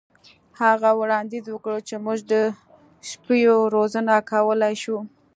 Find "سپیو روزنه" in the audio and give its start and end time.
3.09-4.15